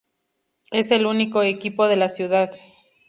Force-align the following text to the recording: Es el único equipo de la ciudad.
Es 0.71 0.89
el 0.89 1.05
único 1.05 1.43
equipo 1.43 1.87
de 1.87 1.95
la 1.95 2.09
ciudad. 2.09 2.49